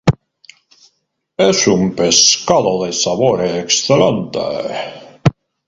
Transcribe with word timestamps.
Es 1.49 1.67
un 1.67 1.93
pescado 1.93 2.83
de 2.85 2.91
sabor 2.91 3.45
excelente. 3.45 4.51